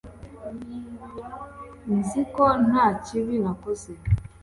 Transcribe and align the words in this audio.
Nzi 1.97 2.21
ko 2.33 2.45
nta 2.65 2.87
kibi 3.03 3.35
nakoze 3.43 3.91